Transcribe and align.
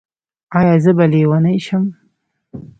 ایا 0.57 0.75
زه 0.83 0.91
به 0.97 1.05
لیونۍ 1.11 1.57
شم؟ 1.65 1.83